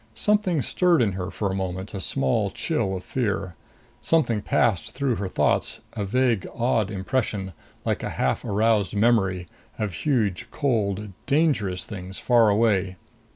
Something 0.15 0.63
stirred 0.63 0.99
in 0.99 1.11
her 1.11 1.29
for 1.29 1.51
a 1.51 1.55
moment, 1.55 1.93
a 1.93 1.99
small 1.99 2.49
chill 2.49 2.97
of 2.97 3.03
fear. 3.03 3.53
Something 4.01 4.41
passed 4.41 4.95
through 4.95 5.17
her 5.17 5.27
thoughts, 5.27 5.81
a 5.93 6.05
vague 6.05 6.47
odd 6.55 6.89
impression, 6.89 7.53
like 7.85 8.01
a 8.01 8.09
half 8.17 8.43
aroused 8.43 8.95
memory, 8.95 9.47
of 9.77 9.93
huge, 9.93 10.47
cold, 10.49 11.11
dangerous 11.27 11.85
things 11.85 12.17
far 12.17 12.49
away. 12.49 12.95